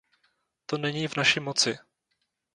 [0.65, 1.77] To není v naši moci.